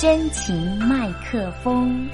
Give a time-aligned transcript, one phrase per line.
[0.00, 2.08] 真情麦克风。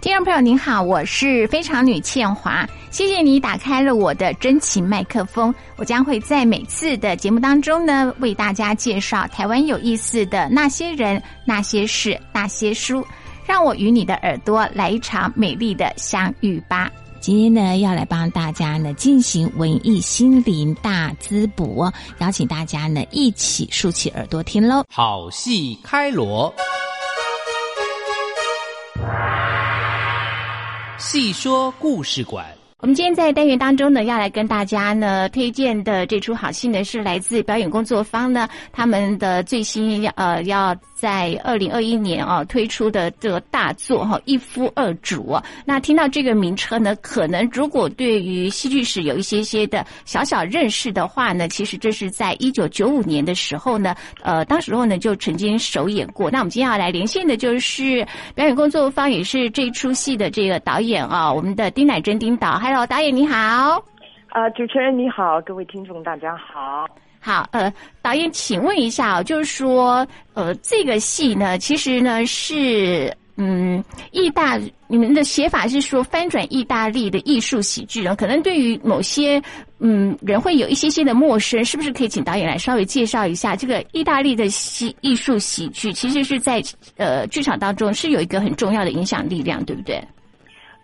[0.00, 5.54] 听众朋友您好，我是非常女倩华，谢谢你打开了我的真情麦克风。
[5.76, 13.06] 我将会在每次的节目当中呢，为大家介绍台湾有意思的那些人、那些事、那些书，
[13.46, 16.90] 让我与你的耳朵来一场美丽的相遇吧。
[17.20, 24.84] 今天呢，要来帮大家呢进行文艺心灵大滋补，邀请大家呢一起竖起耳朵听喽。
[24.88, 26.52] 好戏开锣，
[30.96, 32.57] 戏说故事馆。
[32.80, 40.76] 我们今天在单元当中呢，要来跟大家呢推荐的这出好戏呢，是来自表演工作坊呢他们的最新呃要。
[40.98, 56.28] 在二零二一年啊推出的这个大作哈一夫二主，那听到这个名称呢，可能如果对于戏剧史有一些些的小小认识的话呢，其实这是在一九九五年的时候呢，呃，当时候呢就曾经首演过。
[56.32, 63.82] 那我们今天要来连线的就是表演工作方，也是这出戏的这个导演啊，我们的丁乃真丁导，Hello，导演你好。
[64.32, 66.86] 呃，主持人你好，各位听众大家好。
[67.18, 79.42] 好，呃，导演，请问一下就是说，呃，这个戏呢，其实呢是，嗯，意大，你们的写法是说翻转意大利的艺术喜剧呢，可能对于某些
[79.78, 86.62] 嗯人会有一些些的陌生，是不是可以请导演来稍微介绍一下这个意大利的戏艺术喜剧，其实是在
[86.98, 90.06] 呃剧场当中是有一个很重要的影响力量，对不对？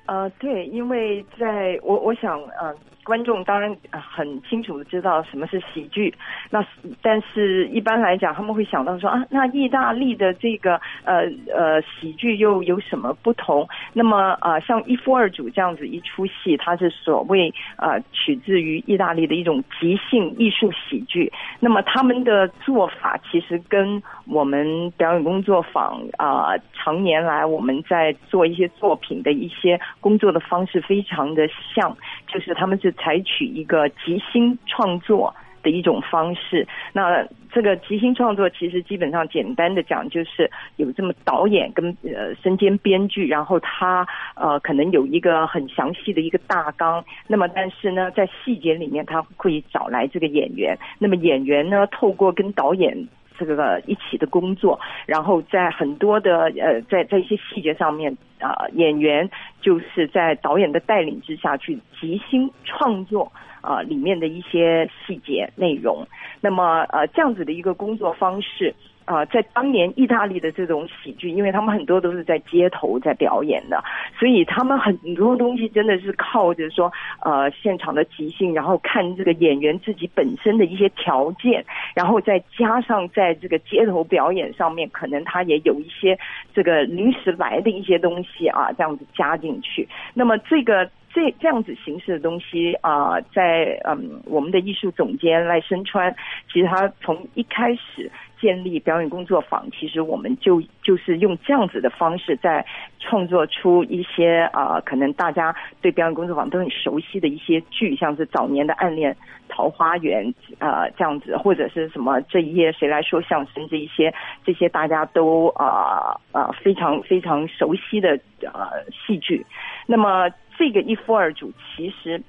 [0.07, 2.75] 呃，对，因为在我我想，呃。
[3.05, 6.13] 观众当然很清楚的知道什么是喜剧，
[6.51, 6.65] 那
[7.03, 11.25] 但是一般来讲他们会想到说啊，那意大利的这个呃
[11.55, 13.69] 呃喜剧又有什么不同？
[13.93, 21.31] 那么啊，像一夫二主这样子一出戏，它是所谓啊取自于意大利的一种即兴艺术喜剧。
[21.61, 31.95] 那么他们的做法其实跟我们表演工作坊啊常年来我们在做一些作品的一些工作的方式非常的像，
[32.35, 32.93] 就是他们是。
[33.05, 37.23] 采取一个即兴创作的一种方式，那
[37.53, 44.07] 这个即兴创作其实基本上简单的讲，就是有这么导演跟呃身兼编剧，然后他
[44.37, 52.97] 呃可能有一个很详细的一个大纲，那么但是呢在细节里面他会找来这个演员，那么演员呢透过跟导演
[53.39, 59.31] 这个一起的工作，然后在很多的呃在在一些细节上面啊演员
[59.61, 63.31] 就是在导演的带领之下去即兴创作。
[63.65, 66.07] 啊，里面的一些细节内容，
[66.43, 73.83] 那么呃，这样子的一个工作方式啊，在当年意大利的这种喜剧，因为他们很多都是在街头在表演的，
[74.19, 76.93] 所以他们很多东西真的是靠着说
[77.25, 86.19] 呃现场的即兴，然后看这个演员自己本身的一些条件，然后再加上在这个街头表演上面，可能他也有一些
[86.55, 90.89] 这个临时来的一些东西啊，这样子加进去，那么这个。
[91.15, 96.13] 这这样子形式的东西啊，在嗯，我们的艺术总监赖声川，
[96.53, 98.11] 其实他从一开始
[98.45, 102.63] 建立表演工作坊，其实我们就就是用这样子的方式，在
[103.01, 109.17] 创作出一些啊，可能大家对表演工作坊都很熟悉的一些剧，像是早年的《暗恋
[109.49, 110.27] 桃花源》
[110.59, 114.13] 啊这样子，或者是什么这一页谁来说相声这一些
[114.45, 118.11] 这些大家都啊啊非常非常熟悉的
[118.43, 119.43] 呃戏剧，
[119.87, 120.29] 那么。
[120.57, 122.23] 这个一夫二主，其实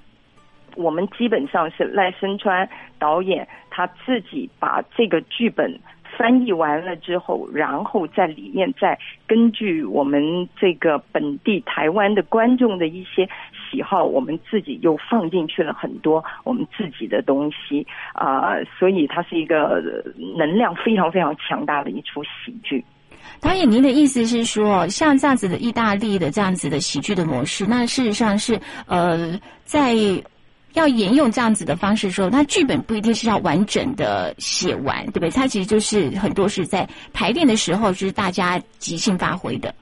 [0.75, 2.67] 我们基本上是赖声川
[2.97, 5.79] 导演他自己把这个剧本
[6.17, 13.27] 翻译完了之后，然后在里面再根据我们这个本地台湾的观众的一些
[13.69, 19.81] 喜好，我们自己又放进去了很多我们自己的东西啊，所以它是一个
[20.37, 22.83] 能量非常非常强大的一出喜剧。
[23.41, 29.93] 导演，您的意思是说，像这样子的意大利的这样子的喜剧的模式，那事实上是呃，在
[30.75, 35.29] 要沿用这样子的方式说，那剧本不一定是要完整的写完，对不对？
[35.29, 39.73] 它其实就是很多是在排练的时候，就是大家即兴发挥的。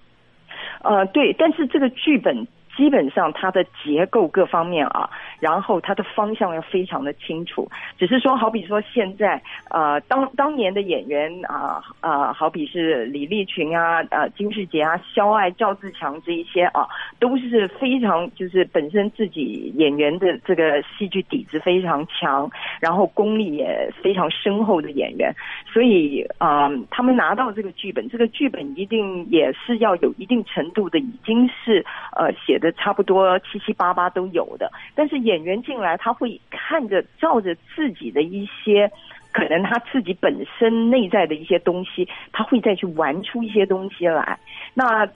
[0.83, 2.47] 呃，对，但是这个剧本。
[2.75, 5.07] 基本上它的结构各方面啊，
[5.43, 7.69] 然后它的方向要非常的清楚。
[7.99, 16.87] 只是说，好比说现在呃，当当年的演员啊啊，好比是李立群啊、呃金世杰啊、肖爱、赵自强这一些啊，
[17.19, 22.49] 都是非常就是本身自己演员的这个戏剧底子非常强，
[22.79, 25.31] 然后功力也非常深厚的演员。
[25.71, 31.85] 所以啊，他们拿到这个剧本，这个剧本一定也是要有一定程度的，已经是
[32.15, 32.53] 呃写。
[32.63, 38.89] 的差不多七七八八都有的，但是演演员进来他会看着照着自己的一些
[39.31, 44.37] 可能他自己本身内在的一些东西，他会再去玩出一些东西来。
[44.73, 45.07] 那。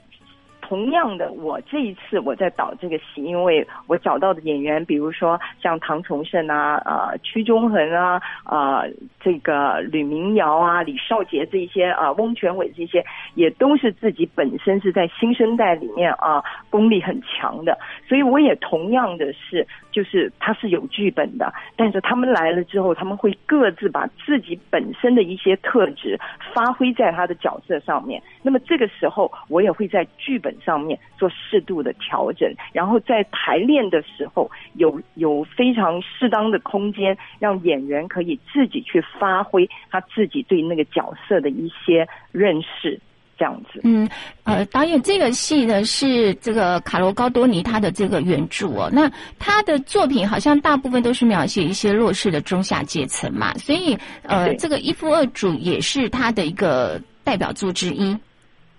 [0.68, 8.84] 同样的，我这一次我在导这个戏，因为我找到的演员，比如说像唐崇盛啊、呃屈中恒啊、啊
[9.22, 13.02] 这个吕明瑶啊、李少杰这些啊、翁泉伟这些，
[13.36, 26.20] 也都是自己本身是在新生代里面啊功力很强的，所以我也同样的是，就是他是有剧本的，但是他们来了之后，他们会各自把自己本身的一些特质
[26.54, 28.22] 发挥在他的角色上面。
[28.44, 30.54] 那么这个时候，我也会在剧本。
[30.66, 43.00] 上面做适度的调整，然后在排练的时候有有非常适当的空间，让演员可以自己去发挥他自己对那个角色的一些认识，
[43.38, 43.82] 这样子。
[43.84, 44.10] 嗯，
[44.44, 58.18] 呃，导演，这个戏呢是这个卡罗高多尼他的这个原著哦，那他的作品好像大部分都是描写一些弱势的中下阶层嘛，所以呃，这个一夫二主也是他的一个代表作之一。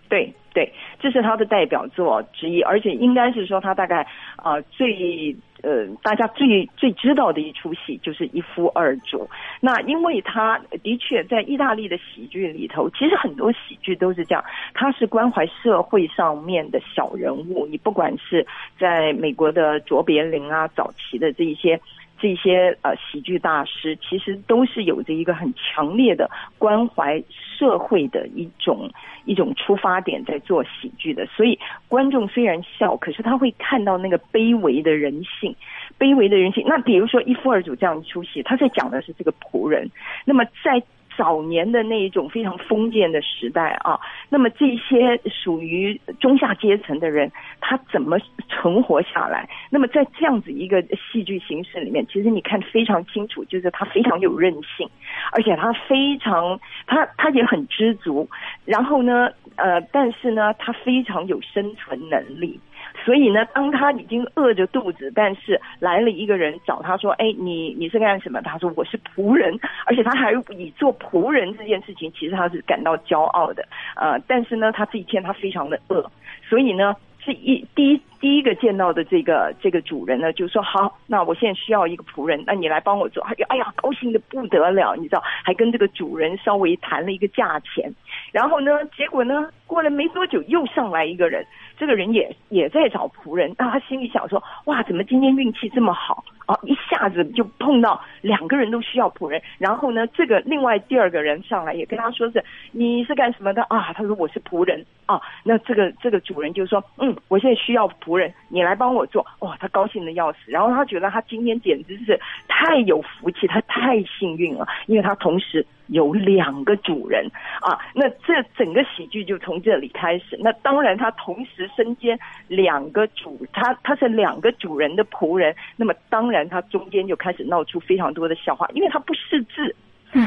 [0.08, 0.72] 对对。
[1.00, 4.06] 这是他的代表作之一，而且应该是说他大概
[4.36, 9.28] 啊最呃大家最最知道的一出戏就是一夫二主。
[9.60, 17.66] 那因为他的确在意大利的喜剧里头，其实很多喜剧都是这样，他是关怀社会上面的小人物。
[17.66, 18.46] 你不管是
[18.78, 21.80] 在美国的卓别林啊，早期的这一些。
[22.18, 28.90] 这些呃喜剧大师其实都是有着一个很强烈的关怀社会的一种
[29.24, 35.54] 一种出发点在做喜剧的，所以观众虽然笑，可是他会看到那个卑微的人性，
[35.98, 36.64] 卑微的人性。
[36.66, 39.90] 那比如说《一夫二主》这样一出戏，他在讲的是这个仆人，
[40.24, 40.82] 那么在。
[41.18, 43.98] 早年的那一种非常封建的时代啊，
[44.28, 47.28] 那么这些属于中下阶层的人，
[47.60, 48.16] 他怎么
[48.48, 49.48] 存活下来？
[49.68, 54.88] 那么在这样子一个戏剧形式里面，其实你看非常清楚，就是他非常有韧性，
[55.32, 58.28] 而且他非常他他也很知足，
[58.64, 62.60] 然后呢，呃，但是呢，他非常有生存能力。
[63.04, 73.66] 所以呢，当他已经饿着肚子，但是来了一个人找他说：“哎，你你是干什么？”他说：“我是仆人。”而且他还以做仆人这件事情，其实他是感到骄傲的。
[73.96, 76.04] 呃，但是呢，他这一天他非常的饿，
[76.48, 87.92] 所以呢，是一第一第一个见到的这个这个主人呢，就说：“好，那我现在需要一个仆人，那你来帮我做。”哎呀，哎呀，高兴的不得了，你知道，还跟这个主人稍微谈了一个价钱。
[88.32, 91.44] 然后呢，结果呢，过了没多久，又上来一个人。
[91.76, 96.58] 这个人也也在找仆人，那他心里想说：哇，怎么今天运气这么好啊？
[96.64, 99.40] 一下子就碰到两个人都需要仆人。
[99.58, 102.42] 然后呢，这个另外第二个人上来也跟他说是
[102.72, 103.92] 你是干什么的啊？
[103.92, 105.20] 他说我是仆人啊。
[105.44, 109.24] 那这个这个主人就说：嗯，我现在需要仆人，你来帮我做。
[109.40, 110.38] 哇，他高兴的要死。
[110.46, 112.18] 然后他觉得他今天简直是
[112.48, 115.64] 太有福气，他太幸运了，因为他同时。
[115.88, 117.26] 有两个主人
[117.60, 120.38] 啊，那这整个喜剧就从这里开始。
[120.40, 125.54] 那当然，他同时身兼两个主，他他是两个主人的仆人。
[125.76, 129.74] 那么当然，他中间就开始闹出非常多的笑话，因为他不识字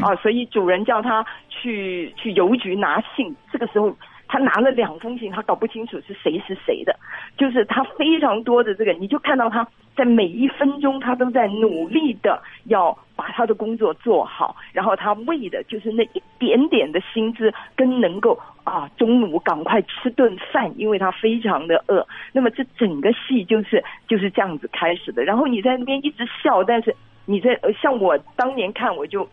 [0.04, 3.36] 啊，所以主人叫他去去邮局拿信。
[3.52, 3.96] 这个时候，
[4.32, 6.96] 他拿了两封信，他搞不清楚是谁是谁的，
[7.38, 9.68] 就是他非常多的这个，你就看到他。
[9.94, 22.08] 在每一分钟，他都在努力的要把他的工作做好，然后他为的就是那一点点的薪资跟能够啊中午赶快吃顿饭，因为他非常的饿。
[22.32, 25.26] 那么这整个戏就是就是这样子开始的。
[25.26, 29.28] 然后你在那边一直笑，但是你在像我当年看，我就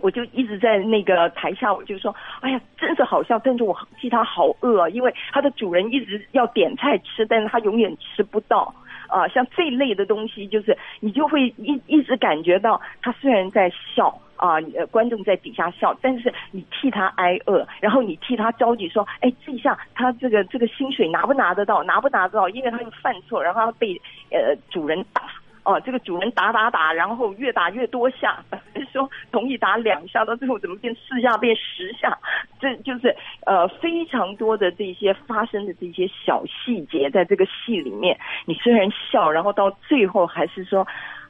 [0.00, 8.74] 我就一直在那个台下，我就说，哎呀，真是好笑，但是我替他好饿，因为他的主人一直要点菜吃，但是他永远吃不到。
[9.08, 21.82] 啊，像这类的东西，就是你就会一一直感觉到他虽然在笑啊，观众在底下笑，但是你替他挨饿，然后你替他着急，说，哎，这下他这个这个薪水拿不拿得到？
[21.84, 22.50] 拿不拿得到？
[22.50, 23.98] 因为他又犯错，然后他被
[24.30, 25.22] 呃主人打。
[25.68, 28.42] 哦，这个主人打打打，然后越打越多下，
[28.90, 32.16] 说同意打两下，到最后怎么变四下变十下？
[32.58, 40.86] 这就是呃非常多的这些发生的这些小细节，在这个戏里面，你虽然笑，然后到最后还是说。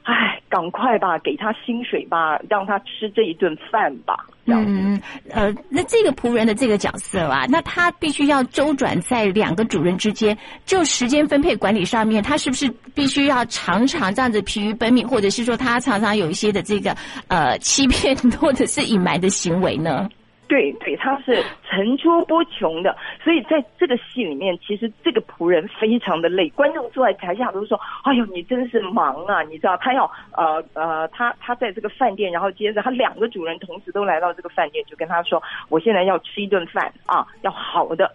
[0.09, 4.25] 哎，赶快吧，给他薪水吧，让他吃这一顿饭吧。
[4.45, 4.99] 嗯，
[5.29, 10.35] 呃，那这个仆人的这个角色啊，那他必须要周转在两个主人之间，
[10.65, 16.95] 就时间分配管理上面，他是不是必须要常常这样子疲于奔命，或者是说他常常有一些的这个
[17.27, 20.09] 呃欺骗或者是隐瞒的行为呢？
[20.49, 38.11] 对对，他是层出不穷的，所以在这个戏里面，其实这个仆人非常的累，观众坐在台下都说：“哎呦，你真是忙啊！”你知道，他要呃呃，他他在这个饭店，然后接着他两个主人同时都来到这个饭店，就跟他说：“我现在要吃一顿饭啊，要好的。”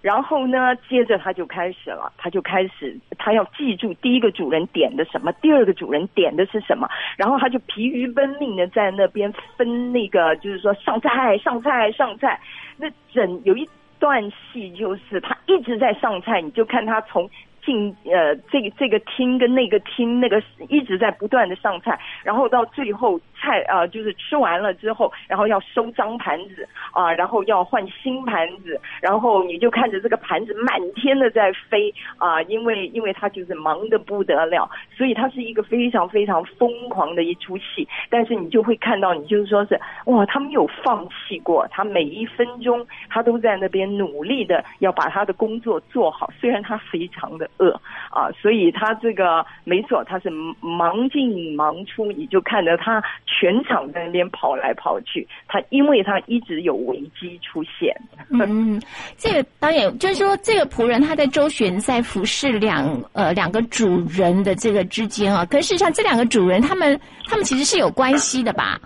[0.00, 12.40] 然后呢，接着他就开始了，他就开始，他要记住第一个主人点的什么，第二个主人点的是什么，然后他就疲于奔命的在那边分那个，就是说上菜、上菜、上菜。
[12.76, 17.28] 那整有一段戏就是他一直在上菜，你就看他从。
[17.66, 47.48] 进呃，这个这个厅跟那个厅，那个一直在不断的上菜，然后到最后菜啊，就是吃完了之后，然后要收脏盘子啊，然后要换新盘子，然后你就看着这个盘子满天的在飞啊，因为因为他就是忙得不得了，所以他是一个非常非常疯狂的一出戏，但是你就会看到，你就是说是哇，他没有放弃过，他每一分钟他都在那边努力的要把他的工作做好，虽然他非常的。
[47.58, 47.80] 饿
[48.18, 50.28] 啊，所以他这个没错，他是
[50.60, 55.24] 忙进忙出，你就看着他全场在那边跑来跑去。
[55.46, 57.94] 他因为他一直有危机出现。
[58.30, 58.82] 嗯，
[59.16, 65.44] 这个导演就是说，这个仆人他在周旋在服侍两呃两个主人的这个之间啊。
[65.44, 68.80] 可是事实上，这两个主人他们他们其实是有关系的吧？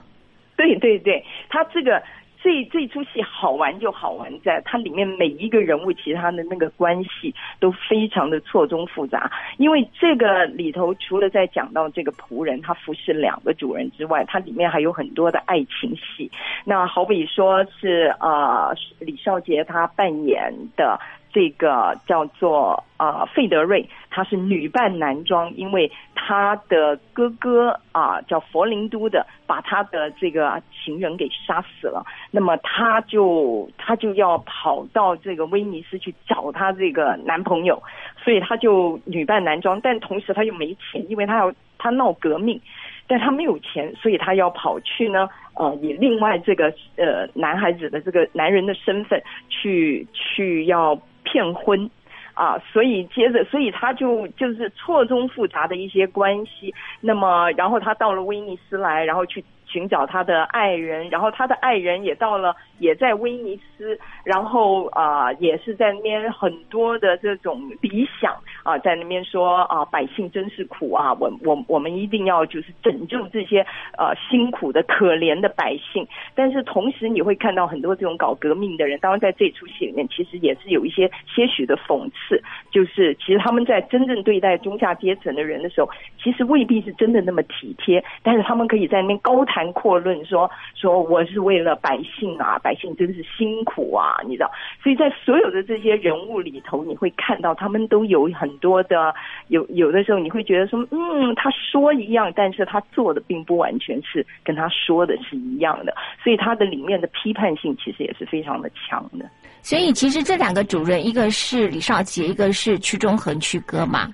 [0.58, 2.02] 对对对，他这个。
[2.42, 9.30] 这这出戏好玩就好玩在它里面每一个人物，其他的那个关系都非常的错综复杂。
[9.58, 16.30] 因为这个里头除了在讲到这个仆人他服侍两个主人之外，它里面还有很多的爱情戏。
[16.64, 20.98] 那好比说是呃李少杰他扮演的。
[21.32, 37.82] 这个叫做啊费德瑞，他是女扮男装，因为他的哥哥啊叫佛林都的，把他的这个情人给杀死了，那么他就他就要跑到这个威尼斯去找他这个男朋友，
[38.22, 42.60] 所以他就女扮男装，但同时他又没钱，因为他要他闹革命，
[43.06, 51.00] 但他没有钱，所以他要跑去呢，呃，以另外这个呃男孩子的这个男人的身份去去要。
[51.22, 51.90] 骗婚，
[52.34, 56.74] 啊，所以接着，所以他就就是错综复杂的一些关系。
[57.00, 59.44] 那么，然后他到了威尼斯来，然后去。
[59.72, 73.64] 寻找他的爱人，然后他的爱人也到了，也在威尼斯，然后啊，也是在那边很多的这种理想啊，在那边说啊，百姓真是苦啊，我我我们一定要就是拯救这些
[73.96, 76.06] 呃辛苦的可怜的百姓。
[76.34, 85.88] 但是同时你会看到很多这种搞革命的人，当然在这出戏里面其实也是有一些些许的讽刺，就是其实他们在真正对待中下阶层的人的时候，
[86.22, 89.61] 其实未必是真的那么体贴，但是他们可以在那边高谈。
[89.72, 94.50] 阔论说说我是为了百姓啊，百姓真是辛苦啊，你知道？
[94.82, 99.14] 所以在所有的这些人物里头，你会看到他们都有很多的
[99.48, 109.26] 有有的时候你会觉得说，嗯，他说一样，但是他做的并不完全是跟他说的是一样的，所以他的里面的批判性其实也是非常的强的。
[109.60, 114.08] 所以其实这两个主任，一个是李少杰，一个是屈中恒屈哥嘛。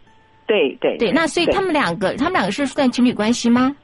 [0.47, 3.75] 对对对，那所以他们两个，他们两个是算情侣关系吗？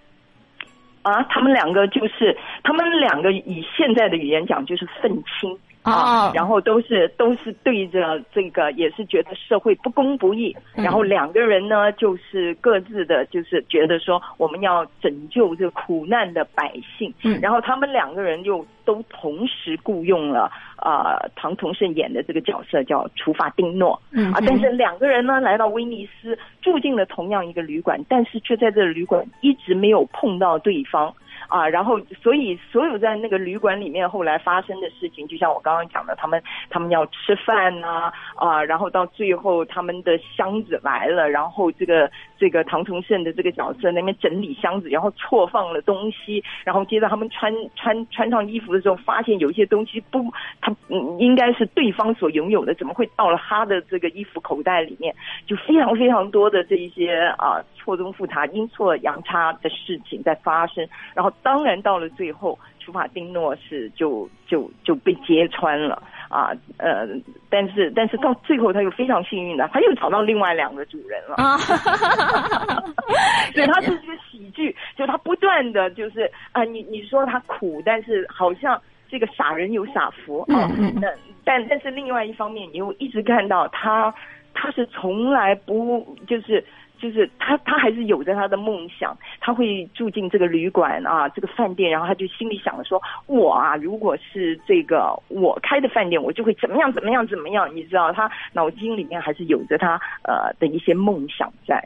[1.04, 5.56] 啊，他们两个就是，他们两个以现在的语言讲就是愤青。
[5.84, 20.50] 啊，然后都是都是对着这个，也是觉得社会不公不义，然后两个人呢就是各自的，就是觉得说我们要拯救这苦难的百姓，嗯，然后他们两个人又都同时雇佣了。
[20.84, 31.14] 呃，唐崇盛演的这个角色叫除法丁诺，嗯啊，但是两个人呢来到威尼斯，住进了同样一个旅馆，但是却在这个旅馆一直没有碰到对方。
[31.48, 50.74] 啊，然后所以所有在那个旅馆里面后来发生的事情，就像我刚刚讲的，他们他们要吃饭呐，啊，然后到最后他们的箱子来了，然后这个这个唐崇盛的这个角色那边整理箱子，然后错放了东西，然后接着他们穿穿穿上衣服的时候，发现有一些东西不，他
[51.18, 55.14] 应该是对方所拥有的，怎么会到了他的这个衣服口袋里面？
[55.46, 61.23] 就非常非常多的这一些啊错综复杂、阴错阳差的事情在发生，然后。
[61.42, 67.06] 当然，到了最后，楚法丁诺是就就就被揭穿了啊，呃，
[67.48, 81.08] 但是但是到最后，他又非常幸运的，他又找到另外两个主人了啊，所以，他是一个喜剧，就他不断的就是啊，你你说他苦，但是好像这个傻人有傻福啊，那
[81.44, 84.12] 但但是另外一方面，你又一直看到他，
[84.52, 86.64] 他是从来不就是。
[86.98, 101.82] 就是他他还是有着他的梦想，他会住进这个旅馆啊，这个饭店，然后他就心里想着说，我啊，如果是这个我开的饭店，我就会怎么样怎么样怎么样，你知道，他脑筋里面还是有着他呃的一些梦想在。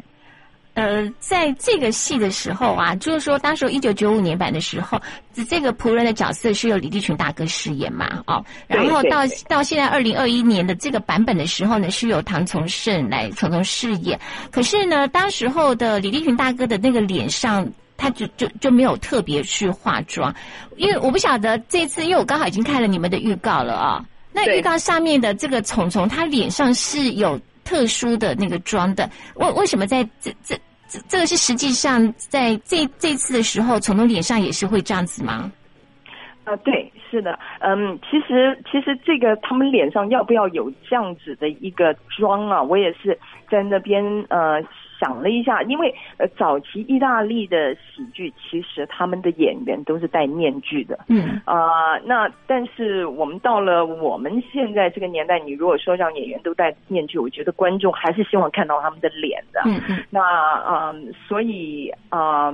[0.79, 4.97] 呃，在这个戏的时候啊，就是说，当时一九九五年版的时候，
[5.49, 14.17] 这个仆人的角色是由李立群大哥饰演嘛，哦，然后到到现在二零二一年的这个版本的时候呢，是由唐从胜来从从饰演。
[14.53, 20.33] 可是呢，当时候的李立群大哥的那个脸上，他就就就没有特别去化妆，
[20.77, 30.57] 因为我不晓得这次，因为我刚好已经看了你们的预告了啊，那预告上面的这个虫虫，他脸上是有特殊的那个妆的，为为什么在这这？
[30.89, 35.53] 这这个是实际上在这这次的时候，从头脸上也是会这样子吗？
[36.45, 42.63] 啊，对，是的，嗯，其实其实这个他们脸上要不要有这样子的一个妆啊？
[42.63, 43.19] 我也是
[43.51, 44.63] 在那边呃。
[44.99, 60.95] 想了一下，因为呃，早期意大利的喜剧其实他们的演员都是戴面具的，嗯啊，那但是我们到了我们现在这个年代，你如果说让演员都戴面具，我觉得观众还是希望看到他们的脸的，嗯嗯，那啊，
[61.29, 62.53] 所以啊，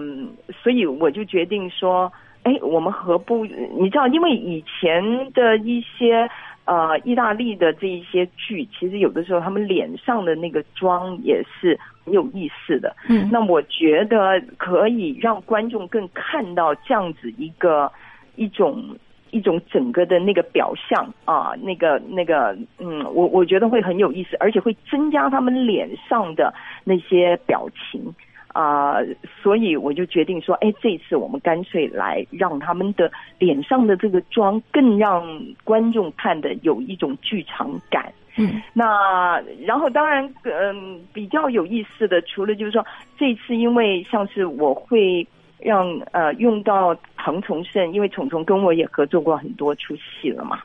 [0.63, 3.45] 所以我就决定说，哎，我们何不？
[3.45, 6.29] 你知道，因为以前的一些。
[6.66, 12.97] 呃，意大利的这一些剧，其实有的时候他们脸上的那个妆也是很有意思的。
[13.09, 17.92] 嗯，那我觉得可以让观众更看到这样子一个
[18.37, 18.97] 一种
[19.30, 26.54] 一种整个的那个表象啊，那个那个嗯，我我觉得会很有意思，而且会增加他们脸上的
[26.85, 28.14] 那些表情。
[28.55, 28.99] 啊，
[29.43, 35.27] 所以我就决定说，哎，这次我们干脆来让他们的脸上的这个妆更让
[35.65, 38.13] 观众看的有一种剧场感。
[38.37, 42.85] 嗯，那然后当然，嗯，比较有意思的，除了就是说，
[43.19, 45.27] 这次因为像是我会
[45.59, 50.61] 让呃用到唐从圣，因为虫虫跟我也合作过很多出戏了嘛。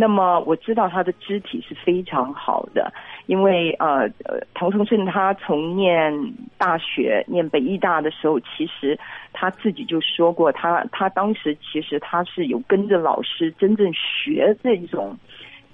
[0.00, 2.90] 那么我知道他的肢体是非常好的，
[3.26, 6.10] 因为呃呃，唐崇盛他从念
[6.56, 8.98] 大学念北艺大的时候，其实
[9.34, 15.14] 他自己就说过，他他当时其实他是有跟着老师真正学这种，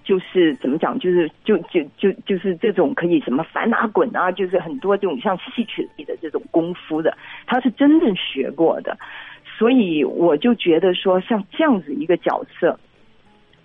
[0.03, 8.99] 就是怎么讲，就是就就就就是这种可以什么翻啊滚啊，就是很多这种像戏曲里的这种功夫的，他是真正学过的，
[9.57, 12.77] 所以我就觉得说，像这样子一个角色。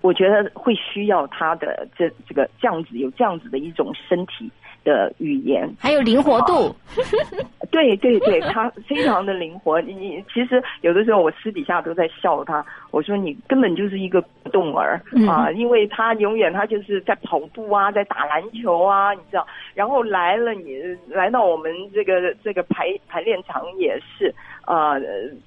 [0.02, 4.52] 我觉得会需要他的这这个这样子有这样子的一种身体
[4.84, 6.76] 的语言，还有灵活度。
[7.72, 9.80] 对对对，他非常的灵活。
[9.82, 19.48] 你其实有的时候我私底下都在笑他，我说你根本就是一个动儿啊，因为他永远他就是在跑步啊，在打篮球啊，你知道。
[19.74, 24.34] 然后来了你来到我们这个这个排排练场也是。
[24.68, 25.02] 呃，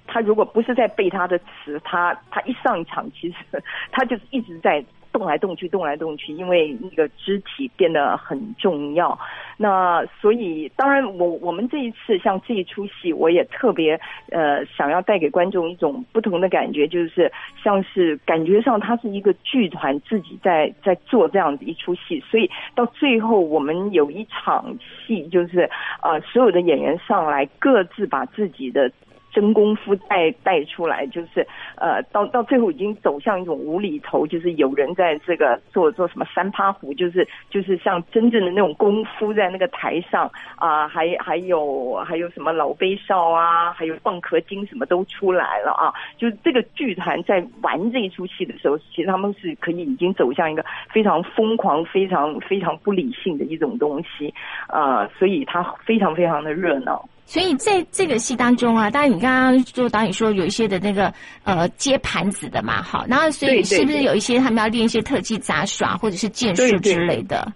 [0.07, 3.37] 他如果不是在背他的词，他他一上场，其实
[3.93, 9.17] 他就是一直在动来动去，动来动去，因为那个肢体变得很重要。
[9.57, 13.99] 那所以，当然，我我们这一次像这一出戏，我也特别
[14.33, 17.31] 呃想要带给观众一种不同的感觉，就是
[17.63, 25.71] 像是感觉上他是一个剧团自己在在做这样子一出戏，所以到最后我们有一场戏，就是
[26.03, 28.91] 呃所有的演员上来各自把自己的。
[29.35, 31.45] 真功夫带带出来，就是
[31.77, 54.33] 呃，到到最后已经走向一种无厘头，就是有人在这个做做什么三趴虎，就是就是像真正的那种功夫在那个台上啊，还还有还有什么老杯少啊，还有蚌壳精什么都出来了啊，就是这个剧团在玩这一出戏的时候，其实他们是可以已经走向一个非常疯狂、非常非常不理性的一种东西
[54.69, 57.05] 啊，所以它非常非常的热闹。
[57.27, 67.53] 所以在这个戏当中啊，当然你刚刚就导演说有一些的那个呃接盘子的嘛，好，然后所以是不是有一些他们要练一些特技杂耍或者是剑术之类的？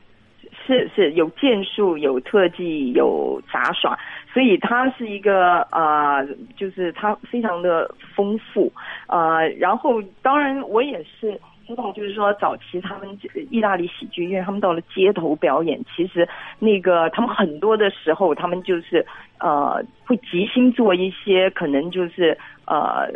[0.66, 3.98] 是是有剑术、有特技、有杂耍，
[4.32, 6.26] 所以它是一个呃，
[6.56, 8.72] 就是它非常的丰富
[9.06, 11.38] 呃，然后当然我也是。
[11.68, 13.06] 知道，就是说，早期他们
[13.50, 16.26] 意大利喜剧，因为他们到了街头表演，其实
[16.58, 19.04] 那个他们很多的时候，他们就是
[19.40, 23.08] 呃会即兴做一些，可能就是呃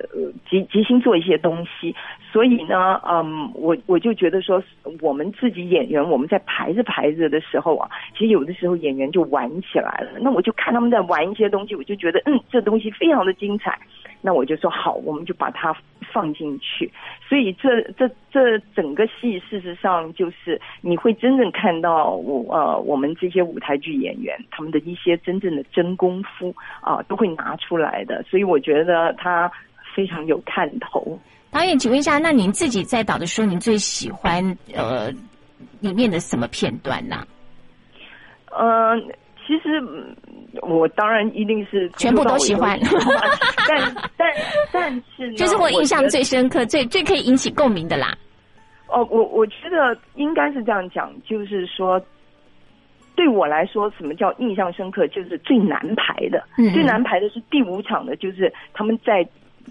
[0.49, 1.95] 即即兴做一些东西。
[2.33, 4.63] 所以呢，嗯，我我就觉得说，
[5.03, 10.19] 我们自己演员，我们在排着排着的时候啊，其实有的时候演员就玩起来了。
[10.21, 13.79] 那我就看他们在玩一些东西，我就觉得，嗯，这东西非常的精彩。
[14.25, 15.77] 那我就说好，我们就把它
[16.13, 16.91] 放进去。
[17.29, 28.21] 所以这这这整个戏，事实上就是你会真正看到我呃我们这些舞台剧演员他们的一些真正的真功夫啊，都会拿出来的。
[28.25, 29.49] 所以我觉得他
[29.95, 31.17] 非常有看头。
[31.53, 34.43] 导演，请问一下，那您自己在导的时候，您最喜欢
[34.75, 35.13] 呃
[35.81, 37.25] 里面的什么片段呢？
[38.59, 39.01] 嗯，
[39.47, 39.83] 其实
[40.63, 42.79] 我当然一定是全部都喜欢，
[43.69, 44.33] 但但
[44.73, 48.17] 但是就是我印象最深刻、最最可以引起共鸣的啦。
[48.89, 51.99] 哦，我我觉得应该是这样讲，就是说，
[53.15, 55.07] 对我来说，什么叫印象深刻？
[55.09, 59.27] 就是最难排的，最难排的是第五场的，就是他们在。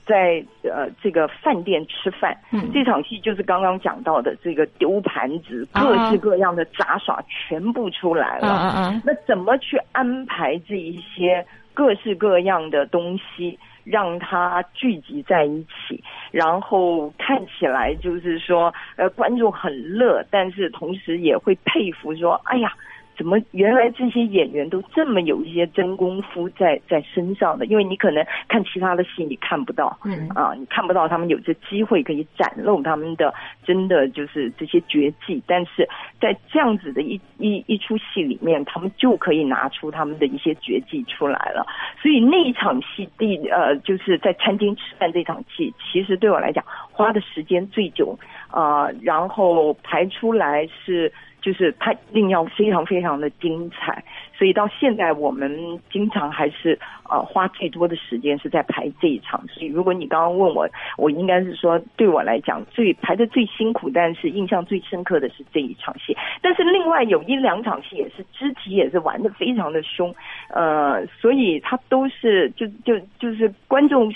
[0.06, 2.36] 在呃这个饭店吃饭，
[2.74, 9.00] 这场戏就是刚刚讲到的这个丢盘子，各式各样的杂耍全部出来了。
[9.04, 16.02] 那怎么去安排这一些各式各样的东西，让它聚集在一起，
[16.32, 22.74] 然后看起来就是说，呃，观众很乐，但是同时也会佩服说，哎呀。
[23.18, 27.66] 怎么原来这些演员都这么有一些真功夫在在身上的？
[27.66, 35.88] 因为你可能看其他的戏你看不到，嗯啊，你看不到他们有这机会可以展露他们的真的就是这些绝技，但是
[36.20, 41.66] 在这样子的一一一出戏里面，他们就可以拿出他们的一些绝技出来了。
[42.02, 48.18] 所以那一场戏第呃就是在餐厅吃饭这场戏，其实对我来讲花的时间最久
[48.50, 51.12] 啊，然后排出来是。
[51.42, 54.04] 就是他一定要非常非常的精彩，
[54.42, 59.40] 所以到现在我们经常还是呃花最多的时间是在排这一场。
[59.48, 66.18] 所以如果你刚刚问我，我应该是说对我来讲最排的最辛苦，但是印象最深刻的是这一场戏。
[66.42, 70.14] 但是另外有一两场戏也是肢体也是玩的非常的凶，
[70.50, 74.12] 呃，所以它都是就就就是观众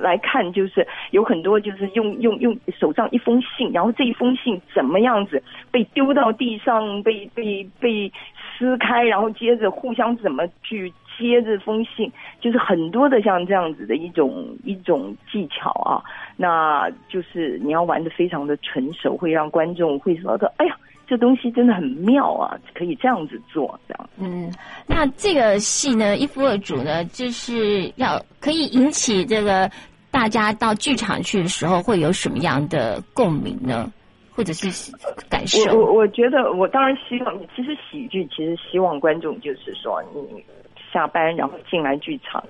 [0.00, 6.54] 来看就是有很多就是用用用手上一封信，然后这一封信怎么样子被丢到地。
[6.64, 8.10] 上被被被
[8.56, 16.02] 撕开，然后接着互相怎么去接这封信，就是很多的像这样子的一种一种技巧啊，
[16.36, 24.08] 那就是你要玩的非常的纯熟，会让观众会说的，哎呀，这东西真的很妙啊，可以这样子做，这样。
[24.18, 24.52] 嗯，
[24.86, 29.70] 那这个戏呢，一夫二主呢，就是要可以引起这个
[30.10, 33.92] 大家到剧场去的时候会有什么样的共鸣呢？
[34.34, 34.92] 或者是
[35.30, 40.44] 感受，我我我觉得，我当然希望，其实喜剧其实希望观众就是说，你
[40.92, 42.42] 下班然后进来剧场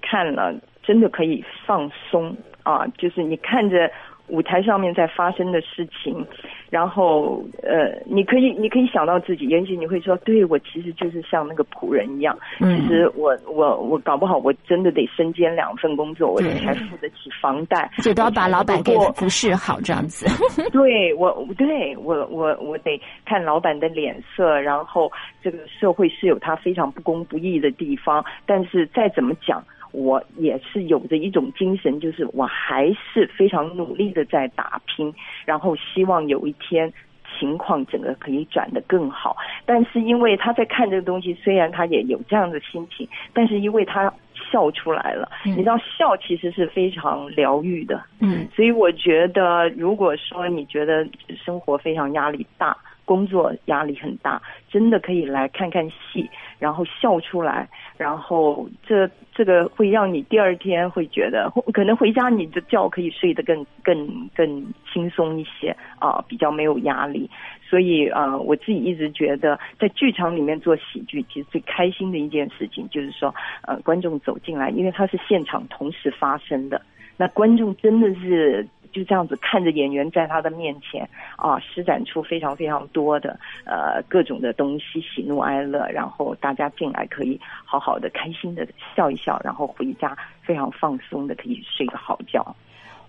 [0.00, 3.90] 看了，真的可以放松啊，就是你看着。
[4.32, 6.26] 舞台上面在发生的事情，
[6.70, 20.26] 然后呃，你可以你可以想到自己，也许你会说，对我其实就是像那个仆人一样，其实我我我搞不好我真的得身兼两份工作，我才付得起房贷，这都要把老板给服侍好这样子。
[20.70, 29.62] 对我对我我我得看老板的脸色，然后这个社会是有他非常不公不义的地方，但是再怎么讲。
[29.92, 35.12] 我也是有着一种精神，就是我还是非常努力的在打拼，
[35.44, 36.92] 然后希望有一天
[37.38, 39.36] 情况整个可以转得更好。
[39.64, 44.12] 但是因为他在看这个东西，虽然他也有这样的心情，但是因为他
[44.50, 48.02] 笑出来了，你知道笑其实是非常疗愈的。
[48.20, 51.06] 嗯，所以我觉得，如果说你觉得
[51.44, 52.76] 生活非常压力大。
[53.04, 67.28] 工作压力很大，真的可以来看看戏，然后笑出来，然后这这个会让你第二天会觉得，可能回家你的觉可以睡得更更更轻松一些啊，比较没有压力。
[67.68, 76.80] 所以啊，我自己一直觉得，在剧场里面做喜剧，其实最开心的一件事情就是说，呃，观众走进来，因为它是现场同时发生的，
[77.16, 78.66] 那观众真的是。
[78.92, 92.54] 就这样子看着演员在他的面前啊，施展出非常非常多的呃各种的东西，喜怒哀乐，然后大家进来可以好好的开心的笑一笑，然后回家非常放松的可以睡个好觉。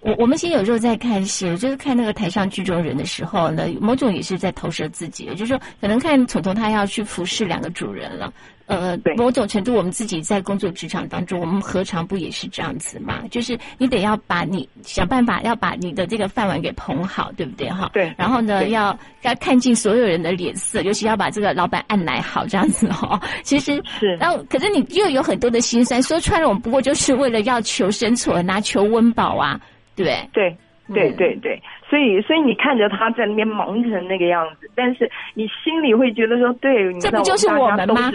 [0.03, 8.31] 我我们其实有时候在看戏，就是看那个台上剧中人的时候呢，某种也是在投射自己，就是说可能看宠宠他要去服侍两个主人了。
[8.65, 13.19] 呃，某种程度，我们自己在工作职场当中，我们何尝不也是这样子嘛？
[13.29, 17.89] 就是你得要把你想办法要把你的这个饭碗给捧好，对不对哈？
[17.93, 18.13] 对。
[18.17, 23.21] 然后呢，要要看尽所有人的脸色，尤其要把这个老板按奶好这样子哈。
[23.43, 24.15] 其实是。
[24.15, 29.59] 然后，可是你又有很多的心酸，说穿了，我们不过就是为了要求生存啊，求温饱啊，
[29.95, 30.57] 对对？
[30.93, 38.11] 对对对对，所以所以你看着他在那边忙成那个样子，但是你心里会觉得说，对，你知道这不就是我们吗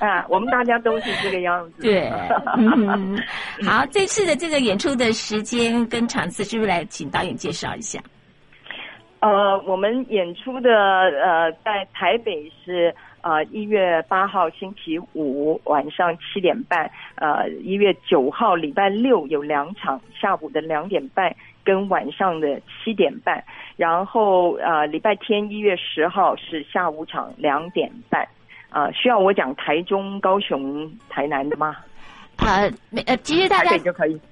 [0.00, 1.82] 啊，我们大家都是这个样子。
[1.86, 2.10] 对，
[2.58, 3.16] 嗯，
[3.64, 8.00] 好，这次的这个演出的时间跟场次，是不是来请导演介绍一下？
[9.20, 12.92] 呃，我们演出的呃，在台北是
[13.24, 21.34] 啊一月八号星期五晚上七点半，呃一月九号礼拜六有两场，下午的两点半
[21.64, 23.42] 跟晚上的七点半，
[23.76, 28.28] 然后呃礼拜天一月十号是下午场两点半，
[28.68, 31.78] 啊、需要我讲台中、高雄、台南的吗？
[32.36, 33.70] 呃，没呃，其实大家。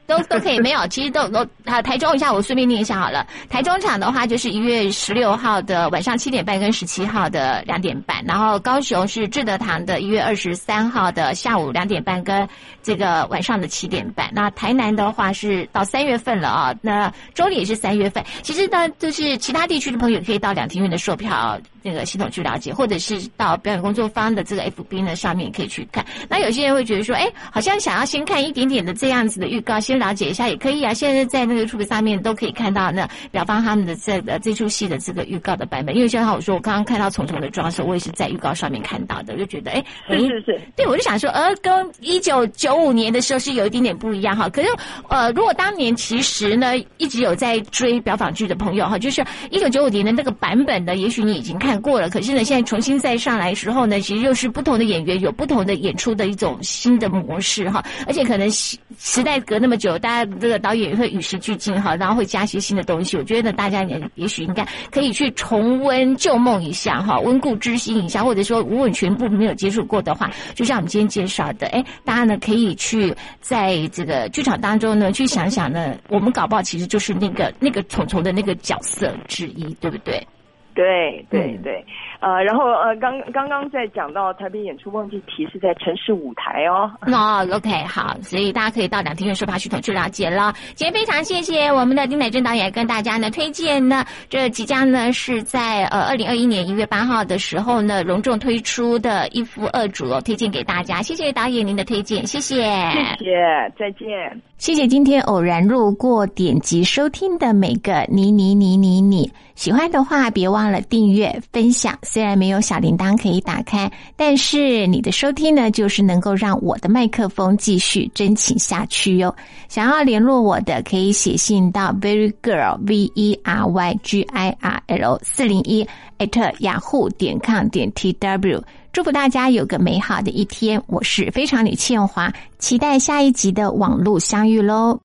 [0.04, 3.26] 都都可以，没有，其实都都啊，台中一下，我顺便念一下好了。
[3.48, 12.46] 台中场的话，就是一月十六号的晚上七点半跟十七号的两点半，然后高雄是志德堂的一月二十三号的下午两点半跟
[12.82, 14.28] 这个晚上的七点半。
[14.34, 18.22] 那台南的话是到三月份了啊，那中里也是三月份。
[18.42, 26.04] 其实呢，就是其他地区的朋友可以到两厅院的售票那个系统去了解，或者是到表演工作方的这个 FB 呢上面也可以去看。
[26.28, 30.94] 那有些人会觉得说，哎，好像想要先看一点点的这样子的预告，先了解一下也可以啊。
[30.94, 35.94] 现在在那个 YouTube 上面都可以看到那表方他们的这个这出戏的这个预告的版本。
[35.94, 44.48] 因为就像我说，我刚刚看到重重的妆的时，我也是在预告上面看到的，我就觉得，哎，是是是，对，我就想说，呃，跟一九九五年的时候是有一点点不一样哈。
[44.48, 44.68] 可是，
[45.08, 52.10] 呃，如果当年其实呢一直有在追表坊剧的朋友哈，就是一九九五年的那个版本的，也许你已经看过了。
[52.10, 57.84] 可是呢，现在重新再上来时候呢，其实又是不同的演员有不同的演出的一种新的模式哈。
[58.06, 63.16] 而且可能时时代隔那么久，大家这个导演也会与时俱进哈，然后会加些新的东西。
[63.16, 80.26] 我觉得呢大家也也许应该可以去重温旧梦一下哈，温故知新一下，或者说如果全部没有接触过的话，就像我们今天介绍的，哎，大家呢可以去在这个剧场当中呢去想想呢，我们搞不好其实就是那个那个虫虫的那个角色之一，对不对？
[80.74, 81.84] 对对嗯对，
[82.20, 86.90] 呃，然后呃，刚刚刚在讲到台北演出，忘记提示在城市舞台哦。
[87.06, 90.54] 那，OK，好，所以大家可以到两厅院售票系统去了解了。
[90.74, 101.02] 今天非常谢谢我们的丁乃真导演跟大家呢推荐呢，这即将呢是在呃二零二一年一月八号的时候呢隆重推出的一夫二主哦，推荐给大家。
[101.02, 104.40] 谢谢导演您的推荐，谢谢，谢谢，再见。
[104.58, 111.98] 谢谢今天偶然路过点击收听的每个你你你你你，喜欢的话别忘了订阅分享。
[112.02, 119.34] 虽然没有小铃铛可以打开，但是你的收听呢，就是能够让我的麦克风继续真情下去哟。
[119.68, 125.86] 想要联络我的，可以写信到 very girl v e r y g i r l 四零一
[126.18, 128.62] at yahoo 点 com 点 t w。
[128.92, 134.98] 祝福大家有个美好的一天，我是非常女倩华，期待下一集的网络相遇喽。